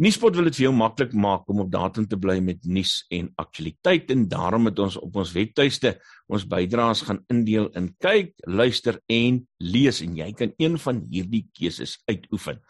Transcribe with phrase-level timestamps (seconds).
[0.00, 3.26] Nuuspot wil dit vir jou maklik maak om op datum te bly met nuus en
[3.42, 5.90] aktualiteit en daarom het ons op ons webtuiste
[6.32, 11.52] ons bydraes gaan indeel in kyk, luister en lees en jy kan een van hierdie
[11.52, 12.64] keuses uitoefen.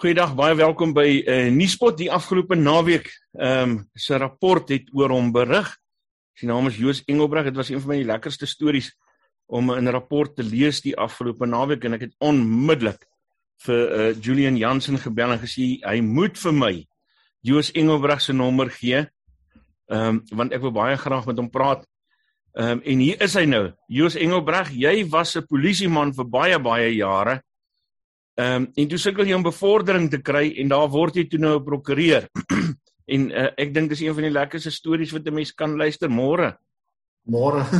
[0.00, 1.98] Goeiedag, baie welkom by uh, Nuuspot.
[1.98, 5.68] Die afgelope naweek, ehm, um, se rapport het oor hom berig.
[6.40, 7.50] Sy naam is Joos Engelbreg.
[7.50, 8.88] Dit was een van my lekkerste stories
[9.44, 13.04] om 'n rapport te lees die afgelope naweek en ek het onmiddellik
[13.66, 16.72] vir uh, Julian Jansen gebel en gesê hy moet vir my
[17.44, 19.04] Joos Engelbreg se nommer gee.
[19.92, 21.84] Ehm um, want ek wil baie graag met hom praat.
[22.56, 23.74] Ehm um, en hier is hy nou.
[23.86, 27.42] Joos Engelbreg, jy was 'n polisieman vir baie baie jare.
[28.40, 31.40] Ehm um, en toe sukkel jy om bevordering te kry en daar word jy toe
[31.42, 32.28] nou 'n prokureur.
[33.14, 36.08] en uh, ek dink dis een van die lekkerste stories wat 'n mens kan luister
[36.08, 36.56] môre.
[37.28, 37.64] Môre.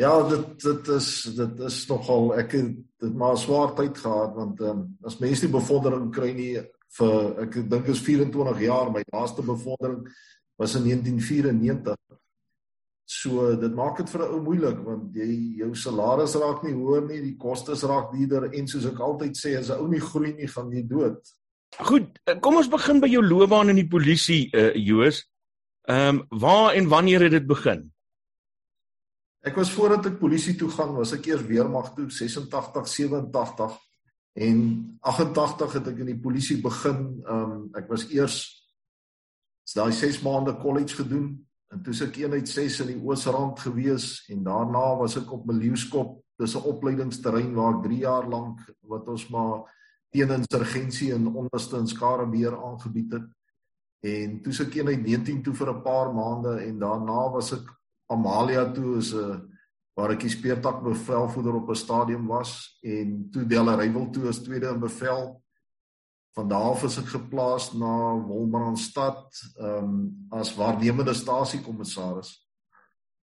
[0.00, 4.60] Ja, dit dit is dit is nogal ek het dit maar swaar tyd gehad want
[4.60, 6.54] ehm um, as mense nie bevordering kry nie
[6.98, 10.06] vir ek dink is 24 jaar my laaste bevordering
[10.56, 11.96] was in 1994
[13.10, 17.08] So dit maak dit vir 'n ou moeilik want jy jou salaris raak nie hoër
[17.08, 20.32] nie, die kostes raak duurder en soos ek altyd sê as 'n ou nie groei
[20.32, 21.18] nie, gaan jy dood.
[21.78, 25.26] Goed, eh, kom ons begin by jou loopbaan in die polisie, uh Joos.
[25.88, 27.90] Ehm um, waar en wanneer het dit begin?
[29.42, 33.78] Ek was voordat ek polisie toe gaan, was ek eers weermag toe 86, 87
[34.34, 37.22] en 88 het ek in die polisie begin.
[37.26, 38.68] Ehm um, ek was eers
[39.74, 44.42] daai 6 maande college gedoen En toe ek eenheid 6 in die Oosrand gewees en
[44.46, 49.28] daarna was ek op Melieuskop, dis 'n opleidingsterrein waar ek 3 jaar lank wat ons
[49.30, 49.68] maar
[50.10, 53.28] teen insurgensie en onderste in Skarebeer aangebied het.
[54.02, 57.66] En toe ek eenheid 19 toe vir 'n paar maande en daarna was ek
[58.08, 59.48] Amalia toe is 'n
[59.96, 62.78] waar ek die speertak bevelvoerder op 'n stadion was.
[62.82, 65.39] En toe Delareyville toe as tweede in bevel
[66.34, 72.36] Van daar af is ek geplaas na Wolmaranstad ehm um, as waarnemende stasiekommissaris.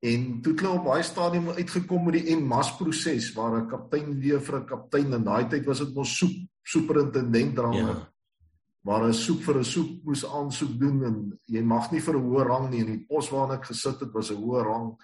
[0.03, 4.41] En toe klou op baie stadium uitgekom met die MAS proses waar 'n kaptein weer
[4.41, 7.75] vir 'n kaptein in daai tyd was dit mos soep superintendent drang.
[7.75, 8.11] Ja.
[8.83, 12.23] Waar 'n soep vir 'n soep moes aansoek doen en jy mag nie vir 'n
[12.23, 14.95] hoë rang nie en die pos waarna ek gesit het was 'n hoë rang.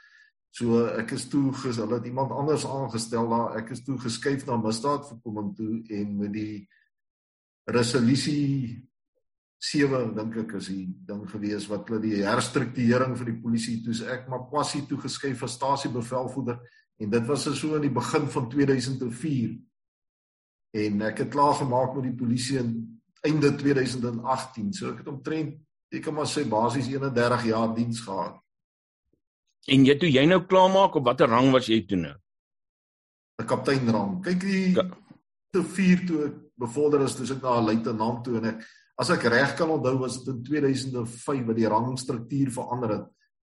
[0.52, 3.58] So ek is toe hulle het iemand anders aangestel daar.
[3.58, 6.68] Ek is toe geskuif na misdaadvoorkoming toe en met die
[7.74, 8.86] resolusie
[9.60, 14.04] 7 dink ek is die ding gewees wat hulle die herstrukturering vir die polisie toes
[14.08, 16.60] ek maar passie toe geskuif as stasiebevelvoerder
[17.00, 19.58] en dit was so in die begin van 2004
[20.84, 22.72] en ek het klaar gemaak met die polisie in
[23.28, 25.58] einde 2018 so ek het omtrent
[25.90, 28.38] ek kan maar sê basies 31 jaar diens gehad.
[29.74, 32.16] En jy toe jy nou klaar maak op watter rang was jy toe nou?
[33.40, 34.76] 'n kapteinrang kyk die
[35.52, 38.66] te 4 toe ek bevorder is dis ek na 'n luitenant toe en ek
[39.00, 43.08] as ek reg kan onthou was dit in 2005 wat die rangstruktuur verander het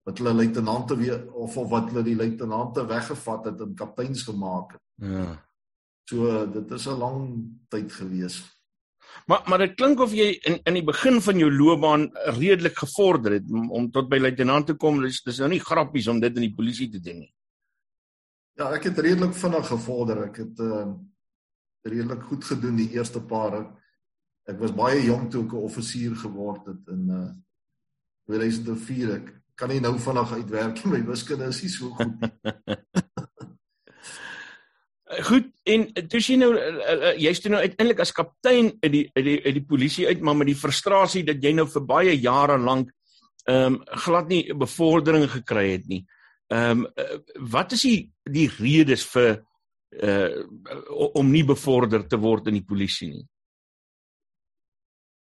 [0.08, 4.72] wat hulle luitenante weer of of wat hulle die luitenante weggevat het en kapteins gemaak
[4.72, 4.84] het.
[4.96, 5.26] Ja.
[6.08, 7.18] So dit is 'n lang
[7.68, 8.58] tyd gewees.
[9.26, 13.32] Maar maar dit klink of jy in in die begin van jou loopbaan redelik gevorder
[13.32, 15.02] het om, om tot by luitenant te kom.
[15.02, 17.34] Dis dis nou nie grappies om dit in die polisie te doen nie.
[18.56, 20.22] Ja, ek het redelik vinnig gevorder.
[20.22, 20.88] Ek het uh
[21.82, 23.58] redelik goed gedoen die eerste paar.
[24.48, 27.28] Ek, was baie jonk toe ek 'n offisier geword het in uh
[28.28, 32.12] 2004 ek kan nie nou vinnig uitwerk my wiskunde is nie so goed
[35.08, 39.24] Goed en toe sien nou uh, jy's toe nou uiteindelik as kaptein uit die uit
[39.24, 42.58] die uit die polisie uit maar met die frustrasie dat jy nou vir baie jare
[42.60, 42.92] lank
[43.48, 46.02] ehm um, glad nie bevordering gekry het nie.
[46.52, 49.40] Ehm um, wat is die die redes vir
[49.88, 50.44] uh
[51.18, 53.26] om nie bevorder te word in die polisie nie.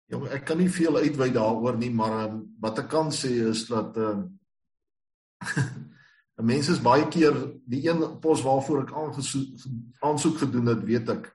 [0.08, 3.66] Ja, ek kan nie veel uitwy daaroor nie, maar um, wat ek kan sê is
[3.68, 4.20] dat uh,
[6.38, 7.34] 'n mens is baie keer
[7.66, 8.94] die een pos waarvoor ek
[10.00, 11.34] aansoek gedoen het, weet ek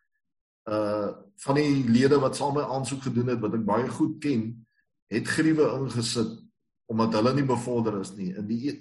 [0.69, 1.11] uh
[1.43, 4.45] van die lede wat saam met aansoek gedoen het wat ek baie goed ken,
[5.11, 6.37] het gruwe ingesit
[6.87, 8.29] omdat hulle nie bevorder is nie.
[8.37, 8.71] In die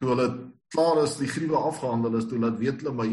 [0.00, 0.28] toe hulle
[0.72, 3.08] klaar is die gruwe afgehandel is toe laat weet hulle my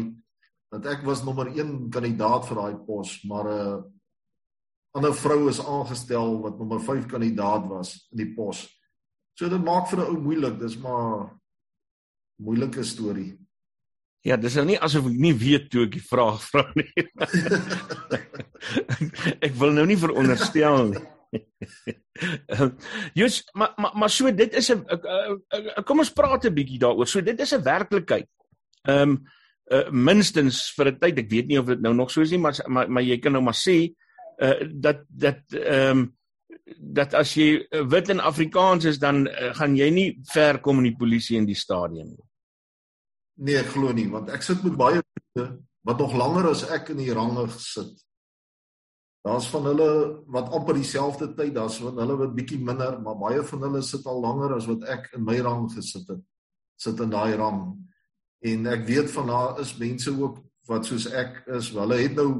[0.70, 3.82] dat ek was nommer 1 kandidaat vir daai pos, maar 'n uh,
[4.94, 8.66] ander vrou is aangestel wat nommer 5 kandidaat was in die pos.
[9.38, 11.38] So dit maak vir 'n ou moeilik, dis maar
[12.38, 13.38] moeilike storie.
[14.22, 16.92] Ja, dis nou nie asof ek nie weet toe ek die vraag vra nie.
[19.46, 21.04] ek wil nou nie veronderstel nie.
[23.16, 24.84] Jy's maar maar maar so dit is 'n
[25.84, 27.08] kom ons praat 'n bietjie daaroor.
[27.08, 28.28] So dit is 'n werklikheid.
[28.84, 29.24] Ehm um,
[29.70, 31.18] uh, minstens vir 'n tyd.
[31.18, 33.32] Ek weet nie of dit nou nog so is nie, maar maar, maar jy kan
[33.32, 33.94] nou maar sê
[34.38, 36.08] uh, dat dat ehm um,
[36.78, 40.90] dat as jy wit en Afrikaans is dan uh, gaan jy nie ver kom in
[40.90, 42.26] die polisie in die stadium nie.
[43.40, 45.00] Nee, ek glo nie, want ek sit met baie
[45.88, 47.94] wat nog langer as ek in die range gesit.
[49.24, 49.88] Daar's van hulle
[50.32, 54.06] wat amper dieselfde tyd, daar's van hulle wat bietjie minder, maar baie van hulle sit
[54.08, 56.22] al langer as wat ek in my rang gesit het.
[56.80, 57.60] Sit in daai rang.
[58.40, 60.38] En ek weet van daar is mense ook
[60.70, 62.30] wat soos ek is, hulle het nou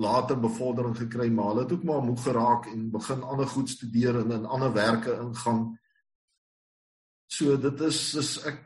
[0.00, 4.18] later bevordering gekry, maar hulle het ook maar moeg geraak en begin ander goed studeer
[4.20, 5.78] en in ander werke ingaan.
[7.30, 8.60] So dit is is ek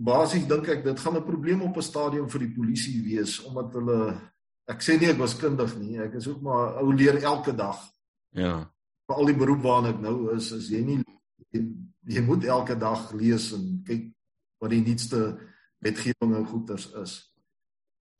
[0.00, 3.72] basies dink ek dit gaan 'n probleem op 'n stadium vir die polisie wees omdat
[3.72, 4.20] hulle
[4.66, 7.78] ek sê nie ek was kundig nie, ek is ook maar ou leer elke dag.
[8.32, 8.70] Ja.
[9.06, 11.04] Vir al die beroep waarna ek nou is, is jy nie
[11.50, 11.66] jy,
[12.06, 14.12] jy moet elke dag lees en kyk
[14.60, 15.38] wat die nuutste
[15.84, 17.18] wetgewing en goeders is.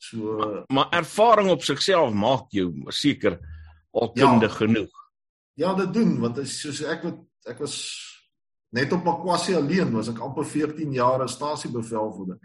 [0.01, 3.39] So maar, maar ervaring op sigself maak jou seker
[3.91, 4.95] al kundig ja, genoeg.
[5.61, 7.21] Ja, dit doen want as soos ek wat
[7.51, 7.77] ek was
[8.77, 12.39] net op Makwasi alleen was ek amper 14 jaar as stasiebevelvoerder.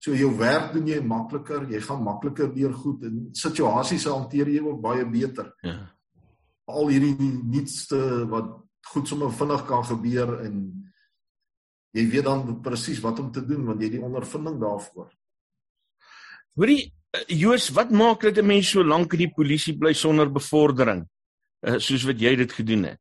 [0.00, 4.62] So jou werk doen jy makliker, jy gaan makliker deur goed en situasies hanteer jy
[4.64, 5.50] ook baie beter.
[5.66, 5.76] Ja.
[6.70, 7.98] Al hierdie nuutste
[8.30, 8.54] wat
[8.92, 10.62] goed sommer vinnig kan gebeur en
[11.96, 15.10] jy weet dan presies wat om te doen want jy het die ondervinding daarvoor.
[16.58, 20.30] Hoorie uh, Joos, wat maak dit 'n mens so lank in die polisie bly sonder
[20.30, 21.06] bevordering?
[21.66, 23.00] Uh, soos wat jy dit gedoen het.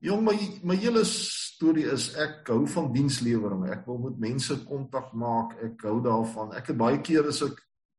[0.00, 3.66] Jong, my my hele storie is ek hou van dienslewering.
[3.68, 5.58] Ek wil met mense kontak maak.
[5.62, 6.54] Ek hou daarvan.
[6.56, 7.58] Ek het baie keer as ek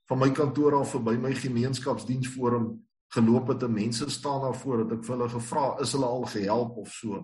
[0.09, 2.71] van my kantoor af verby my gemeenskapsdiensforum
[3.13, 6.25] geloop het en mense staan daar voor dat ek vir hulle gevra is hulle al
[6.25, 7.21] gehelp of so.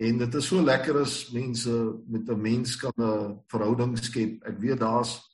[0.00, 1.72] En dit is so lekker as mense
[2.08, 4.44] met 'n mens kan 'n verhouding skep.
[4.44, 5.30] Ek weet daar's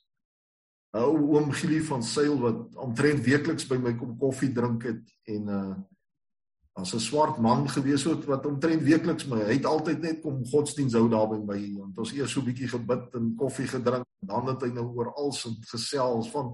[0.91, 5.47] ou oom Gili van Sail wat omtrent weekliks by my kom koffie drink het en
[5.47, 5.75] uh
[6.77, 10.45] as 'n swart man gewees het wat omtrent weekliks my hy het altyd net kom
[10.45, 14.05] godsdiens hou daar by my want ons eers so 'n bietjie gebid en koffie gedrink
[14.19, 16.53] dan het hy nou oor als en gesels van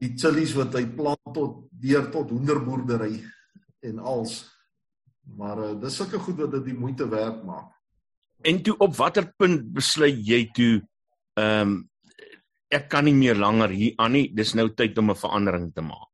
[0.00, 3.22] die chillies wat hy plant tot deur tot hoenderboerdery
[3.80, 4.51] en als
[5.22, 7.70] maar uh, dis sulke goed wat dit die moeite werd maak
[8.42, 10.74] en toe op watter punt besluit jy toe
[11.38, 11.80] ehm um,
[12.72, 14.30] ek kan nie meer langer hier aan nie.
[14.32, 16.08] Dis nou tyd om 'n verandering te maak.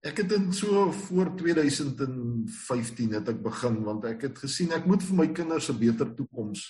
[0.00, 5.02] Ek het in so voor 2015 het ek begin want ek het gesien ek moet
[5.02, 6.60] vir my kinders 'n beter toekoms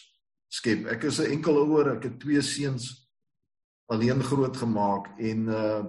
[0.48, 0.86] skep.
[0.86, 3.08] Ek is 'n enkel ouer, ek het twee seuns
[3.86, 5.84] alleen groot gemaak en uh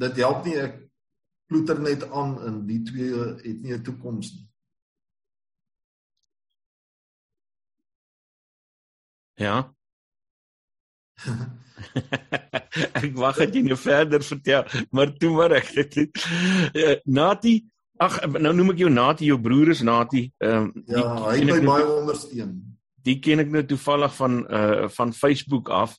[0.00, 0.89] dit help nie ek
[1.50, 3.10] ploeter net aan in die twee
[3.42, 4.46] het nie 'n toekoms nie.
[9.40, 9.74] Ja.
[13.02, 14.64] ek wag dat jy nou verder vertel,
[14.94, 15.96] maar toe maar ek dit.
[16.76, 17.54] Uh, Nati,
[18.00, 20.26] ag nou noem ek jou Nati, jou broer is Nati.
[20.44, 22.54] Ehm um, Ja, hy het my baie ondersteun.
[23.08, 25.96] Die ken ek nou toevallig van uh van Facebook af.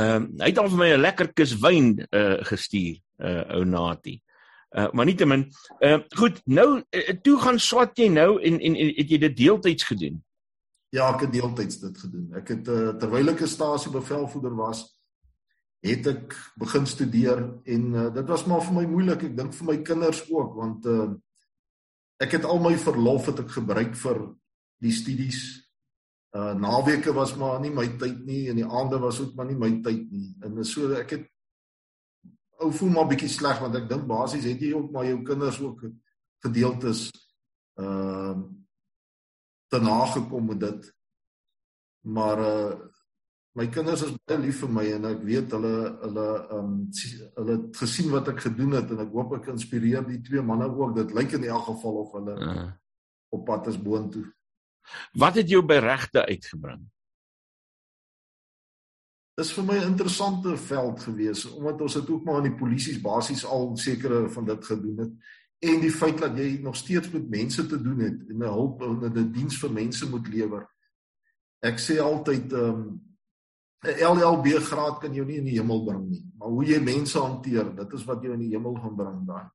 [0.00, 3.64] Ehm um, hy het al vir my 'n lekker kus wyn uh gestuur, uh ou
[3.64, 4.16] Nati.
[4.76, 5.46] Uh maar nietemin,
[5.80, 9.36] uh, goed, nou uh, toe gaan swat jy nou en en, en het jy dit
[9.36, 10.18] deeltyds gedoen?
[10.92, 12.26] Ja, ek het deeltyds dit gedoen.
[12.36, 14.84] Ek het uh, terwyl ek 'n stasiebevelvoerder was,
[15.80, 19.24] het ek begin studeer en uh, dit was maar vir my moeilik.
[19.30, 21.14] Ek dink vir my kinders ook want uh,
[22.20, 24.20] ek het al my verlof het ek gebruik vir
[24.84, 25.40] die studies.
[26.36, 29.56] Uh naweke was maar nie my tyd nie en die aande was ook maar nie
[29.56, 30.34] my tyd nie.
[30.44, 31.26] En so ek het
[32.62, 35.60] ou voel maar bietjie sleg want ek dink basies het jy ook maar jou kinders
[35.60, 35.86] ook
[36.46, 37.08] gedeeltes
[37.80, 38.36] uh
[39.66, 40.84] te nagekom met dit.
[42.06, 42.74] Maar uh
[43.56, 46.26] my kinders is baie lief vir my en ek weet hulle hulle
[46.58, 50.44] um hulle het gesien wat ek gedoen het en ek hoop ek inspireer die twee
[50.44, 50.96] manne ook.
[50.96, 52.66] Dit lyk in elk geval of hulle uh.
[53.32, 54.26] op pad is boontoe.
[55.18, 56.84] Wat het jou by regte uitgebring?
[59.36, 63.00] Dis vir my 'n interessante veld gewees omdat ons het ook maar in die polisies
[63.00, 65.12] basies al sekere van dit gedoen het
[65.58, 68.82] en die feit dat jy nog steeds met mense te doen het en 'n hulp
[68.82, 70.66] en 'n diens vir mense moet lewer.
[71.60, 73.00] Ek sê altyd ehm um,
[73.84, 77.18] 'n LLB graad kan jou nie in die hemel bring nie, maar hoe jy mense
[77.18, 79.48] hanteer, dit is wat jou in die hemel gaan bring daai.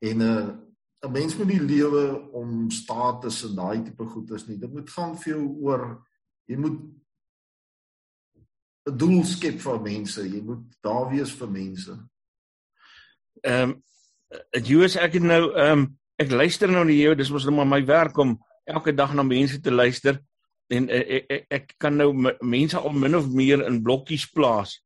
[0.00, 0.56] En 'n uh,
[1.02, 4.58] 'n mens moet nie lewe om status en daai tipe goedes nie.
[4.58, 6.06] Dit moet gaan vir jou oor
[6.46, 6.80] jy moet
[8.90, 10.22] 'n doel skep vir mense.
[10.22, 11.96] Jy moet daar wees vir mense.
[13.42, 13.82] Ehm um,
[14.62, 15.86] Joos ek het nou ehm um,
[16.20, 17.14] ek luister nou na jou.
[17.14, 20.20] Dis mos nou maar my werk om elke dag na mense te luister
[20.70, 24.78] en ek, ek, ek, ek kan nou mense al min of meer in blokkies plaas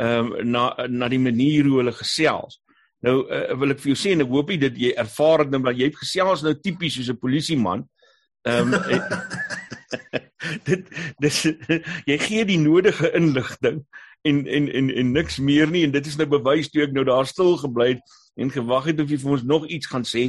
[0.00, 2.60] ehm um, na na die manier hoe hulle gesels.
[3.04, 5.54] Nou uh, wil ek vir jou sê en ek hoop jy dit jy ervaar dit
[5.56, 7.84] nou dat jy het gesels nou tipies soos 'n polisieman.
[8.46, 8.80] Ehm um,
[10.68, 10.88] dit
[11.22, 11.42] dis
[12.06, 13.84] jy gee die nodige inligting
[14.26, 17.04] en en en en niks meer nie en dit is nou bewys toe ek nou
[17.06, 20.28] daar stil gebly het en gewag het of jy vir ons nog iets gaan sê.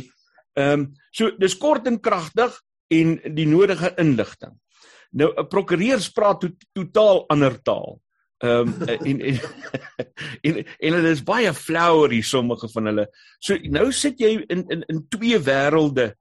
[0.57, 2.55] Ehm um, so dis kort en kragtig
[2.93, 4.53] en die nodige inligting.
[5.11, 7.99] Nou 'n prokureur praat to, totaal ander taal.
[8.43, 9.39] Ehm um, en en
[10.41, 13.07] en en hulle is baie flower hier sommige van hulle.
[13.39, 16.13] So nou sit jy in in in twee wêrelde,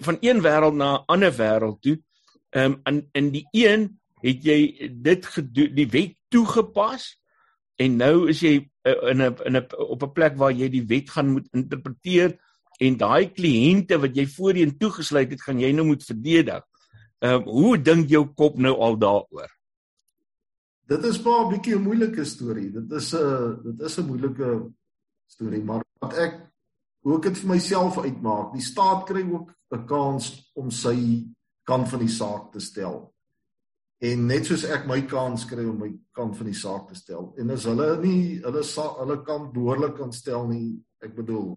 [0.00, 1.98] van een wêreld na 'n ander wêreld toe.
[2.54, 3.88] Ehm um, en in die een
[4.22, 4.58] het jy
[5.02, 7.08] dit gedoen, die wet toegepas
[7.82, 8.54] en nou is jy
[8.86, 12.38] uh, in 'n in 'n op 'n plek waar jy die wet gaan moet interpreteer
[12.78, 16.62] en daai kliënte wat jy voorheen toegesluit het, gaan jy nou moet verdedig.
[17.18, 19.50] Ehm um, hoe dink jou kop nou al daaroor?
[20.86, 22.70] Dit is maar 'n bietjie 'n moeilike storie.
[22.70, 24.70] Dit is 'n dit is 'n moeilike
[25.26, 26.40] storie, maar wat ek
[27.02, 31.26] hoe ek dit vir myself uitmaak, die staat kry ook 'n kans om sy
[31.66, 33.00] kant van die saak te stel.
[34.04, 37.32] En net soos ek my kans kry om my kant van die saak te stel.
[37.40, 38.64] En as hulle nie hulle
[39.00, 41.54] hulle kan behoorlik kan stel nie, ek bedoel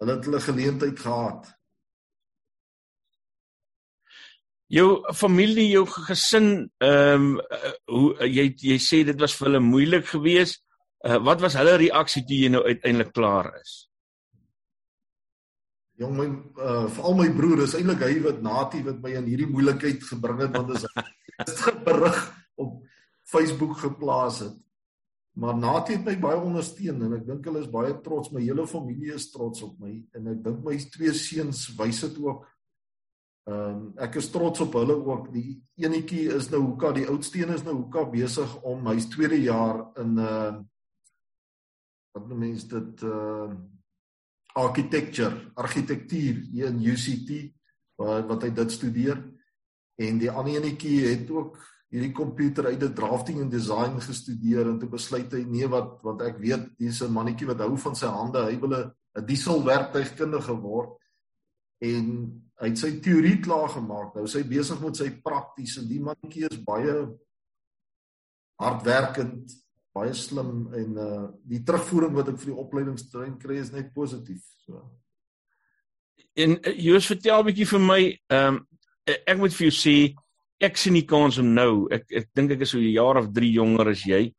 [0.00, 1.48] hulle het hulle geleentheid gehad
[4.70, 7.40] jou familie, jou gesin, ehm um,
[7.90, 10.62] hoe jy jy sê dit was vir hulle moeilik geweest.
[11.00, 13.89] Uh, wat was hulle reaksie toe jy nou uiteindelik klaar is?
[16.00, 19.50] Jong my uh veral my broer is eintlik hy wat natie wat my in hierdie
[19.50, 22.20] moeilikheid gebring het want is hy berig
[22.60, 22.78] op
[23.30, 24.56] Facebook geplaas het.
[25.40, 28.66] Maar natie het my baie ondersteun en ek dink hulle is baie trots, my hele
[28.68, 32.48] familie is trots op my en ek dink my twee seuns wys dit ook
[33.50, 35.30] Ehm um, ek is trots op hulle ook.
[35.32, 39.80] Die enetjie is nou Hoeka, die oudste is nou Hoeka besig om hy's tweede jaar
[39.98, 40.52] in 'n uh,
[42.12, 43.50] wat noem mens dit uh
[44.58, 47.52] architecture, argitektuur hier in UCT
[48.00, 49.20] waar wat hy dit studeer.
[50.00, 51.58] En die ander enetjie het ook
[51.90, 56.22] hierdie komputer uit die drafting en design gestudeer en toe besluit hy nee wat want
[56.22, 60.96] ek weet dis 'n mannetjie wat hou van sy hande, hy wil 'n dieselwerktuigkundige word
[61.80, 62.06] en
[62.60, 64.14] hy het sy teorie klaar gemaak.
[64.14, 66.94] Nou is hy besig met sy prakties en die mannetjie is baie
[68.60, 69.50] hardwerkend,
[69.96, 74.42] baie slim en uh die terugvoering wat ek vir die opleidingstrein kry is net positief.
[74.64, 74.82] So.
[76.38, 78.66] En uh, Joos vertel 'n bietjie vir my, ehm um,
[79.10, 79.96] ek moet vir jou sê
[80.60, 81.88] ek sien nie kans om nou.
[81.90, 84.34] Ek ek dink ek is so 'n jaar of 3 jonger as jy.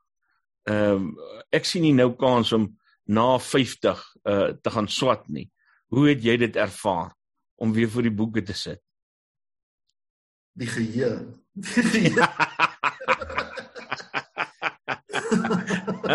[0.69, 1.17] Ehm um,
[1.51, 2.69] ek sien nie nou kans om
[3.07, 5.49] na 50 uh te gaan swat nie.
[5.91, 7.11] Hoe het jy dit ervaar?
[7.61, 8.81] om weer voor die boeke te sit.
[10.57, 11.37] Die geheue.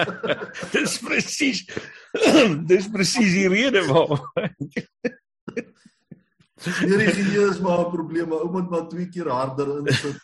[0.74, 1.64] dis presies.
[2.70, 4.20] dis presies die rede waarom.
[6.66, 10.16] Hierdie geheue is maar 'n probleem, ou moet maar twee keer harder insit.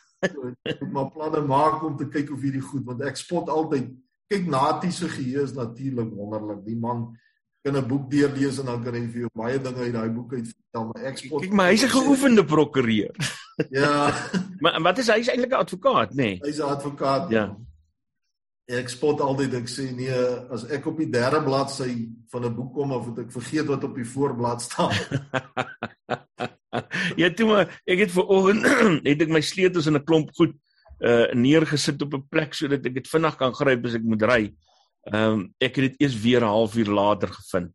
[0.81, 3.91] Moet maar planne maak om te kyk of hierdie goed want ek spot altyd
[4.33, 6.65] kyk Natie se geheue is natuurlik wonderlik.
[6.65, 7.13] Die man
[7.63, 10.33] kan 'n boek deurlees en dan kan hy vir jou baie dinge uit daai boek
[10.33, 13.15] uit vertel, maar ek spot Kyk, maar hy's 'n geoefende prokureur.
[13.71, 14.11] ja.
[14.63, 15.19] maar wat is hy?
[15.21, 16.17] Hy's eintlik 'n advokaat, nê?
[16.17, 16.41] Nee.
[16.43, 17.31] Hy's 'n advokaat.
[17.31, 17.57] Ja.
[18.71, 20.19] Ek spot altyd ek sê nee,
[20.55, 23.85] as ek op die derde bladsy van 'n boek kom of het ek vergeet wat
[23.85, 24.95] op die voorblad staan.
[27.21, 28.63] ja, toe maar ek het ver oggend
[29.09, 30.55] het ek my sleutels in 'n klomp goed
[31.03, 34.43] uh neergesit op 'n plek sodat ek dit vinnig kan gryp as ek moet ry.
[35.11, 37.75] Ehm um, ek het dit eers weer 'n halfuur later gevind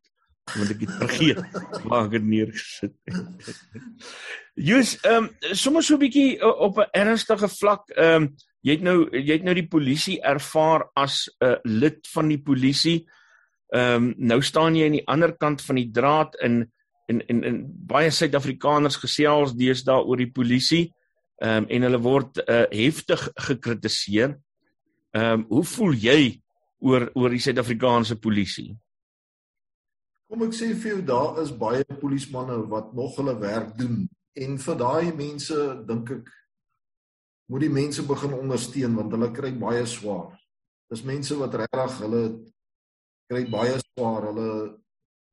[0.56, 1.44] want ek het vergeet
[1.90, 3.56] waar ek dit neergesit het.
[4.56, 8.36] Jy's ehm um, sommer so 'n bietjie uh, op 'n ernstige vlak ehm um,
[8.68, 12.42] jy het nou jy het nou die polisie ervaar as 'n uh, lid van die
[12.42, 13.06] polisie.
[13.74, 16.72] Ehm um, nou staan jy aan die ander kant van die draad in
[17.08, 17.58] en en en
[17.88, 20.94] baie Suid-Afrikaners gesels deesdae oor die polisie.
[21.42, 24.38] Ehm um, en hulle word uh, heftig gekritiseer.
[25.12, 26.42] Ehm um, hoe voel jy
[26.80, 28.76] oor oor die Suid-Afrikaanse polisie?
[30.28, 34.58] Kom ek sê vir jou daar is baie polismanne wat nog hulle werk doen en
[34.58, 35.56] vir daai mense
[35.88, 36.32] dink ek
[37.48, 40.36] moet die mense begin ondersteun want hulle kry baie swaar.
[40.92, 42.22] Dis mense wat regtig hulle
[43.32, 44.30] kry baie swaar.
[44.32, 44.50] Hulle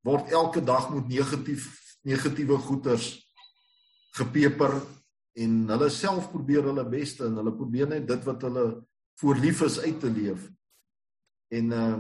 [0.06, 1.70] word elke dag met negatief
[2.04, 3.14] negatiewe goeters
[4.14, 4.76] gepeper
[5.40, 8.66] en hulle self probeer hulle beste en hulle probeer net dit wat hulle
[9.20, 10.50] voor lief is uit te leef.
[11.54, 11.96] En uh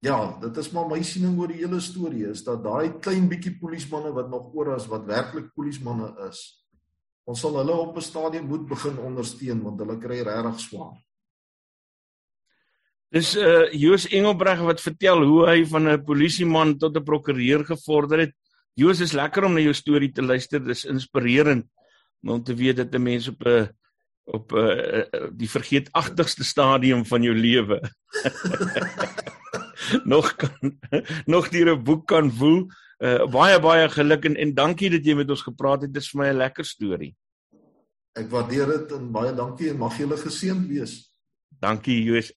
[0.00, 3.58] ja, dit is maar my siening oor die hele storie is dat daai klein bietjie
[3.60, 6.40] polismanne wat nog oor is wat werklik polismanne is.
[7.30, 10.96] Ons sal hulle op 'n stadium moet begin ondersteun want hulle kry regtig swaar.
[13.10, 18.18] Dis uh Joos Engelbreg wat vertel hoe hy van 'n polisieman tot 'n prokureur gevorder
[18.26, 18.34] het.
[18.74, 20.60] Joos is lekker om na jou storie te luister.
[20.60, 21.66] Dis inspirerend
[22.22, 23.68] om te weet dat 'n mens op 'n
[24.24, 27.80] op 'n uh, die vergeetagtigste stadium van jou lewe
[30.14, 30.78] nog kan
[31.26, 32.66] nog deur 'n boek kan voel.
[32.98, 35.92] Uh, baie baie geluk en en dankie dat jy met ons gepraat het.
[35.92, 37.14] Dit is vir my 'n lekker storie.
[38.18, 40.94] Ek waardeer dit en baie dankie en mag julle geseënd wees.
[41.62, 42.32] Dankie Joos.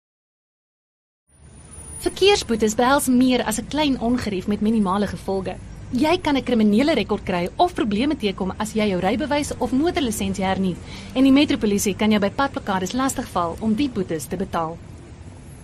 [2.04, 5.56] Verkeersboetes behels meer as 'n klein ongerief met minimale gevolge.
[5.92, 10.46] Jy kan 'n kriminele rekord kry of probleme teekom as jy jou rybewys of motorlisensie
[10.46, 10.76] hernie
[11.16, 14.78] en die metropolisie kan jou by padplekades lastigval om die boetes te betaal.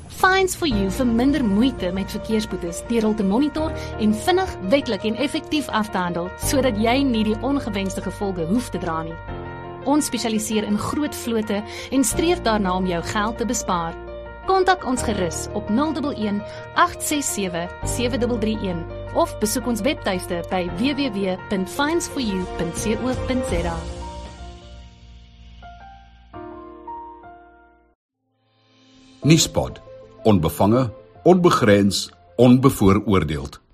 [0.07, 5.03] Fines for you vir minder moeite met verkeersboetes deur hul te monitor en vinnig, wetlik
[5.03, 9.48] en effektief af te handel sodat jy nie die ongewenste gevolge hoef te dra nie.
[9.85, 13.95] Ons spesialiseer in groot vlote en streef daarna om jou geld te bespaar.
[14.49, 16.41] Kontak ons gerus op 011
[16.75, 23.77] 867 7331 of besoek ons webtuiste by www.finds4u.co.za.
[29.21, 29.81] Nispod,
[30.23, 30.91] onbevange,
[31.23, 33.68] onbegrens, onbevooroordeeld.